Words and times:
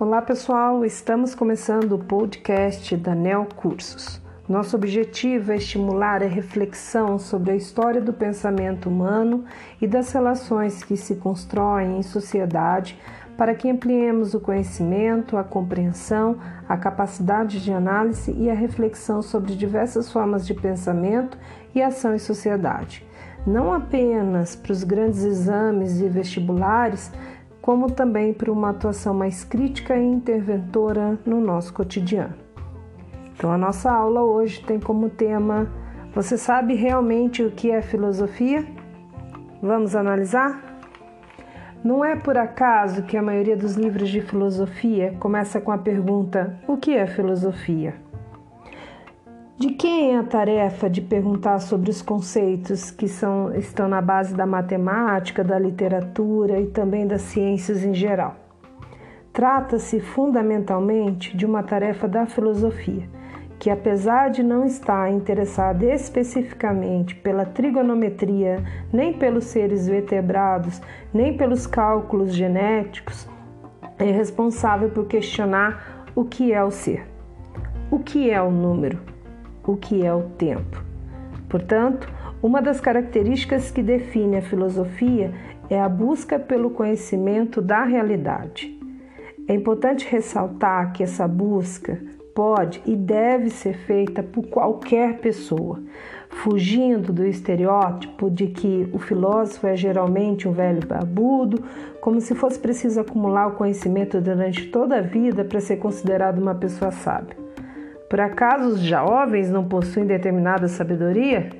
Olá 0.00 0.22
pessoal, 0.22 0.84
estamos 0.84 1.34
começando 1.34 1.94
o 1.94 1.98
podcast 1.98 2.96
da 2.96 3.16
Neo 3.16 3.48
Cursos. 3.56 4.22
Nosso 4.48 4.76
objetivo 4.76 5.50
é 5.50 5.56
estimular 5.56 6.22
a 6.22 6.28
reflexão 6.28 7.18
sobre 7.18 7.50
a 7.50 7.56
história 7.56 8.00
do 8.00 8.12
pensamento 8.12 8.88
humano 8.88 9.44
e 9.82 9.88
das 9.88 10.12
relações 10.12 10.84
que 10.84 10.96
se 10.96 11.16
constroem 11.16 11.98
em 11.98 12.02
sociedade 12.04 12.96
para 13.36 13.56
que 13.56 13.68
ampliemos 13.68 14.34
o 14.34 14.40
conhecimento, 14.40 15.36
a 15.36 15.42
compreensão, 15.42 16.38
a 16.68 16.76
capacidade 16.76 17.60
de 17.60 17.72
análise 17.72 18.32
e 18.38 18.48
a 18.48 18.54
reflexão 18.54 19.20
sobre 19.20 19.56
diversas 19.56 20.12
formas 20.12 20.46
de 20.46 20.54
pensamento 20.54 21.36
e 21.74 21.82
ação 21.82 22.14
em 22.14 22.20
sociedade. 22.20 23.04
Não 23.44 23.72
apenas 23.72 24.54
para 24.54 24.72
os 24.72 24.84
grandes 24.84 25.24
exames 25.24 26.00
e 26.00 26.08
vestibulares, 26.08 27.10
como 27.68 27.90
também 27.90 28.32
para 28.32 28.50
uma 28.50 28.70
atuação 28.70 29.12
mais 29.12 29.44
crítica 29.44 29.94
e 29.94 30.02
interventora 30.02 31.18
no 31.26 31.38
nosso 31.38 31.74
cotidiano. 31.74 32.32
Então, 33.36 33.52
a 33.52 33.58
nossa 33.58 33.92
aula 33.92 34.22
hoje 34.22 34.64
tem 34.64 34.80
como 34.80 35.10
tema: 35.10 35.70
Você 36.14 36.38
sabe 36.38 36.72
realmente 36.72 37.42
o 37.42 37.50
que 37.50 37.70
é 37.70 37.82
filosofia? 37.82 38.64
Vamos 39.60 39.94
analisar? 39.94 40.80
Não 41.84 42.02
é 42.02 42.16
por 42.16 42.38
acaso 42.38 43.02
que 43.02 43.18
a 43.18 43.22
maioria 43.22 43.54
dos 43.54 43.74
livros 43.74 44.08
de 44.08 44.22
filosofia 44.22 45.14
começa 45.20 45.60
com 45.60 45.70
a 45.70 45.76
pergunta: 45.76 46.58
O 46.66 46.78
que 46.78 46.96
é 46.96 47.06
filosofia? 47.06 47.96
De 49.58 49.70
quem 49.70 50.12
é 50.12 50.16
a 50.16 50.22
tarefa 50.22 50.88
de 50.88 51.00
perguntar 51.00 51.58
sobre 51.58 51.90
os 51.90 52.00
conceitos 52.00 52.92
que 52.92 53.08
são, 53.08 53.52
estão 53.56 53.88
na 53.88 54.00
base 54.00 54.32
da 54.32 54.46
matemática, 54.46 55.42
da 55.42 55.58
literatura 55.58 56.60
e 56.60 56.68
também 56.68 57.08
das 57.08 57.22
ciências 57.22 57.82
em 57.84 57.92
geral? 57.92 58.36
Trata-se 59.32 59.98
fundamentalmente 59.98 61.36
de 61.36 61.44
uma 61.44 61.60
tarefa 61.64 62.06
da 62.06 62.24
filosofia, 62.24 63.10
que 63.58 63.68
apesar 63.68 64.30
de 64.30 64.44
não 64.44 64.64
estar 64.64 65.10
interessada 65.10 65.84
especificamente 65.86 67.16
pela 67.16 67.44
trigonometria, 67.44 68.62
nem 68.92 69.12
pelos 69.12 69.46
seres 69.46 69.88
vertebrados, 69.88 70.80
nem 71.12 71.36
pelos 71.36 71.66
cálculos 71.66 72.32
genéticos, 72.32 73.28
é 73.98 74.08
responsável 74.12 74.88
por 74.88 75.06
questionar 75.08 76.06
o 76.14 76.24
que 76.24 76.52
é 76.52 76.62
o 76.62 76.70
ser, 76.70 77.08
o 77.90 77.98
que 77.98 78.30
é 78.30 78.40
o 78.40 78.52
número, 78.52 79.07
o 79.68 79.76
que 79.76 80.04
é 80.04 80.14
o 80.14 80.22
tempo. 80.38 80.82
Portanto, 81.46 82.08
uma 82.42 82.62
das 82.62 82.80
características 82.80 83.70
que 83.70 83.82
define 83.82 84.38
a 84.38 84.42
filosofia 84.42 85.30
é 85.68 85.78
a 85.78 85.88
busca 85.88 86.38
pelo 86.38 86.70
conhecimento 86.70 87.60
da 87.60 87.84
realidade. 87.84 88.78
É 89.46 89.54
importante 89.54 90.06
ressaltar 90.08 90.92
que 90.92 91.02
essa 91.02 91.28
busca 91.28 92.00
pode 92.34 92.80
e 92.86 92.96
deve 92.96 93.50
ser 93.50 93.74
feita 93.74 94.22
por 94.22 94.46
qualquer 94.46 95.18
pessoa, 95.18 95.82
fugindo 96.30 97.12
do 97.12 97.26
estereótipo 97.26 98.30
de 98.30 98.46
que 98.46 98.88
o 98.92 98.98
filósofo 98.98 99.66
é 99.66 99.76
geralmente 99.76 100.48
um 100.48 100.52
velho 100.52 100.86
barbudo, 100.86 101.62
como 102.00 102.20
se 102.22 102.34
fosse 102.34 102.58
preciso 102.58 103.00
acumular 103.00 103.48
o 103.48 103.56
conhecimento 103.56 104.18
durante 104.20 104.66
toda 104.68 104.98
a 104.98 105.02
vida 105.02 105.44
para 105.44 105.60
ser 105.60 105.76
considerado 105.76 106.38
uma 106.38 106.54
pessoa 106.54 106.90
sábia. 106.90 107.47
Por 108.08 108.20
acaso 108.20 108.68
os 108.68 108.80
jovens 108.80 109.50
não 109.50 109.68
possuem 109.68 110.06
determinada 110.06 110.66
sabedoria? 110.66 111.50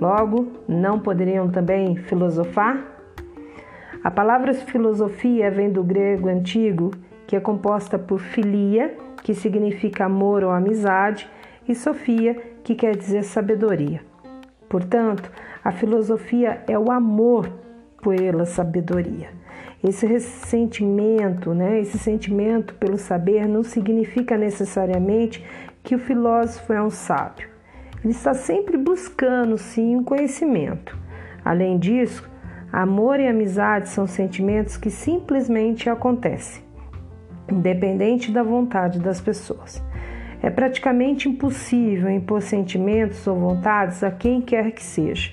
Logo, 0.00 0.52
não 0.66 0.98
poderiam 0.98 1.50
também 1.50 1.96
filosofar? 1.96 2.82
A 4.02 4.10
palavra 4.10 4.54
filosofia 4.54 5.50
vem 5.50 5.70
do 5.70 5.84
grego 5.84 6.28
antigo, 6.28 6.92
que 7.26 7.36
é 7.36 7.40
composta 7.40 7.98
por 7.98 8.20
filia, 8.20 8.96
que 9.22 9.34
significa 9.34 10.06
amor 10.06 10.42
ou 10.42 10.50
amizade, 10.50 11.28
e 11.68 11.74
Sofia, 11.74 12.34
que 12.62 12.74
quer 12.74 12.96
dizer 12.96 13.22
sabedoria. 13.22 14.00
Portanto, 14.68 15.30
a 15.62 15.70
filosofia 15.72 16.62
é 16.66 16.78
o 16.78 16.90
amor 16.90 17.50
pela 18.02 18.44
sabedoria. 18.44 19.28
Esse 19.86 20.18
sentimento, 20.18 21.52
né, 21.52 21.78
esse 21.78 21.98
sentimento 21.98 22.74
pelo 22.74 22.96
saber 22.96 23.46
não 23.46 23.62
significa 23.62 24.36
necessariamente 24.36 25.44
que 25.82 25.94
o 25.94 25.98
filósofo 25.98 26.72
é 26.72 26.82
um 26.82 26.88
sábio. 26.88 27.48
Ele 28.02 28.12
está 28.12 28.32
sempre 28.32 28.78
buscando, 28.78 29.58
sim, 29.58 29.94
um 29.94 30.02
conhecimento. 30.02 30.96
Além 31.44 31.78
disso, 31.78 32.26
amor 32.72 33.20
e 33.20 33.28
amizade 33.28 33.90
são 33.90 34.06
sentimentos 34.06 34.78
que 34.78 34.90
simplesmente 34.90 35.90
acontecem 35.90 36.64
independente 37.50 38.30
da 38.30 38.42
vontade 38.42 38.98
das 38.98 39.20
pessoas. 39.20 39.82
É 40.42 40.50
praticamente 40.50 41.28
impossível 41.28 42.10
impor 42.10 42.42
sentimentos 42.42 43.26
ou 43.26 43.38
vontades 43.38 44.02
a 44.02 44.10
quem 44.10 44.40
quer 44.40 44.72
que 44.72 44.82
seja. 44.82 45.32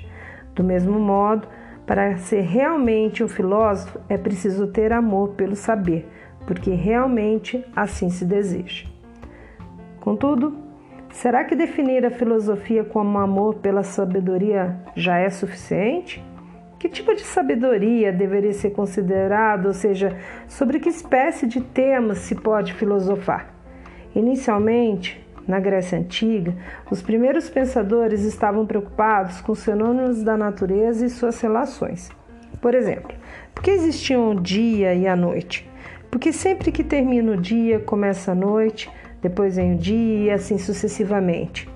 Do 0.56 0.64
mesmo 0.64 1.00
modo, 1.00 1.48
para 1.86 2.18
ser 2.18 2.42
realmente 2.42 3.24
um 3.24 3.28
filósofo 3.28 4.00
é 4.08 4.18
preciso 4.18 4.68
ter 4.68 4.94
amor 4.94 5.30
pelo 5.30 5.56
saber, 5.56 6.08
porque 6.46 6.72
realmente 6.72 7.66
assim 7.76 8.10
se 8.10 8.26
deseja. 8.26 8.88
Contudo, 10.00 10.58
será 11.12 11.44
que 11.44 11.56
definir 11.56 12.06
a 12.06 12.12
filosofia 12.12 12.84
como 12.84 13.18
amor 13.18 13.56
pela 13.56 13.84
sabedoria 13.84 14.78
já 14.96 15.18
é 15.18 15.30
suficiente? 15.30 16.24
Que 16.80 16.90
tipo 16.90 17.14
de 17.14 17.22
sabedoria 17.22 18.12
deveria 18.12 18.54
ser 18.54 18.72
considerado, 18.72 19.68
ou 19.68 19.74
seja, 19.74 20.18
sobre 20.48 20.80
que 20.80 20.90
espécie 20.90 21.46
de 21.46 21.62
temas 21.62 22.20
se 22.20 22.34
pode 22.34 22.74
filosofar? 22.74 23.54
Inicialmente, 24.16 25.24
na 25.48 25.60
Grécia 25.60 25.98
Antiga, 25.98 26.56
os 26.90 27.02
primeiros 27.02 27.50
pensadores 27.50 28.22
estavam 28.22 28.66
preocupados 28.66 29.42
com 29.42 29.52
os 29.52 29.64
fenômenos 29.64 30.24
da 30.24 30.38
natureza 30.38 31.06
e 31.06 31.10
suas 31.10 31.40
relações. 31.42 32.10
Por 32.62 32.76
exemplo, 32.76 33.14
por 33.54 33.64
que 33.64 33.72
existiam 33.72 34.32
o 34.32 34.40
dia 34.40 34.94
e 34.94 35.08
a 35.08 35.16
noite? 35.16 35.70
Porque 36.10 36.32
sempre 36.32 36.72
que 36.72 36.84
termina 36.84 37.32
o 37.32 37.38
dia, 37.38 37.80
começa 37.80 38.34
a 38.34 38.36
noite, 38.36 38.90
depois 39.22 39.56
vem 39.56 39.76
o 39.76 39.78
dia 39.78 40.26
e 40.26 40.32
assim 40.32 40.58
sucessivamente. 40.58 41.70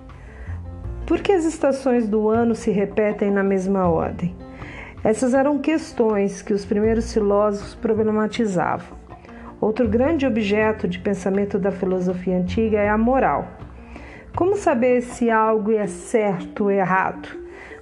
Por 1.06 1.22
que 1.22 1.32
as 1.32 1.46
estações 1.46 2.08
do 2.08 2.30
ano 2.30 2.56
se 2.56 2.72
repetem 2.72 3.30
na 3.30 3.44
mesma 3.44 3.88
ordem? 3.88 4.36
Essas 5.04 5.36
eram 5.36 5.60
questões 5.60 6.42
que 6.42 6.52
os 6.52 6.66
primeiros 6.66 7.14
filósofos 7.14 7.76
problematizavam. 7.76 9.05
Outro 9.66 9.88
grande 9.88 10.28
objeto 10.28 10.88
de 10.88 11.00
pensamento 11.00 11.58
da 11.58 11.72
filosofia 11.72 12.38
antiga 12.38 12.78
é 12.78 12.88
a 12.88 13.00
moral. 13.00 13.48
Como 14.36 14.56
saber 14.56 15.02
se 15.02 15.32
algo 15.32 15.72
é 15.72 15.88
certo 15.88 16.66
ou 16.66 16.72
errado? 16.72 17.28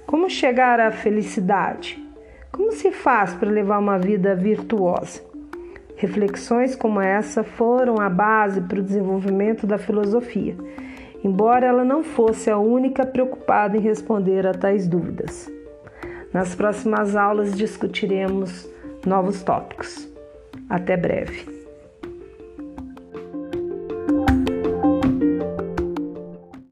Como 0.06 0.30
chegar 0.30 0.80
à 0.80 0.90
felicidade? 0.90 2.02
Como 2.50 2.72
se 2.72 2.90
faz 2.90 3.34
para 3.34 3.50
levar 3.50 3.78
uma 3.80 3.98
vida 3.98 4.34
virtuosa? 4.34 5.20
Reflexões 5.94 6.74
como 6.74 7.02
essa 7.02 7.44
foram 7.44 8.00
a 8.00 8.08
base 8.08 8.62
para 8.62 8.80
o 8.80 8.82
desenvolvimento 8.82 9.66
da 9.66 9.76
filosofia, 9.76 10.56
embora 11.22 11.66
ela 11.66 11.84
não 11.84 12.02
fosse 12.02 12.50
a 12.50 12.56
única 12.56 13.04
preocupada 13.04 13.76
em 13.76 13.80
responder 13.80 14.46
a 14.46 14.54
tais 14.54 14.88
dúvidas. 14.88 15.52
Nas 16.32 16.54
próximas 16.54 17.14
aulas 17.14 17.54
discutiremos 17.54 18.66
novos 19.04 19.42
tópicos. 19.42 20.08
Até 20.70 20.96
breve. 20.96 21.53